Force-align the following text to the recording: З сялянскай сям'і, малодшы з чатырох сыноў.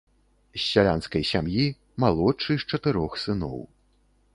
З 0.55 0.61
сялянскай 0.71 1.23
сям'і, 1.33 1.67
малодшы 2.05 2.51
з 2.65 2.75
чатырох 2.75 3.11
сыноў. 3.27 3.57